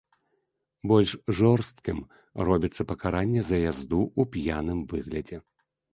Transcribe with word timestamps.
Больш 0.91 1.11
жорсткім 1.39 1.99
робіцца 2.49 2.81
пакаранне 2.93 3.41
за 3.51 3.57
язду 3.69 4.01
ў 4.19 4.33
п'яным 4.37 4.79
выглядзе. 4.95 5.37